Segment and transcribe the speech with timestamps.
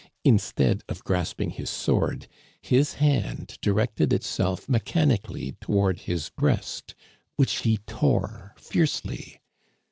[0.23, 2.27] Instead of grasp ing his sword,
[2.59, 6.95] his hand directed itself mechanically toward his breast,
[7.35, 9.39] which he tore fiercely.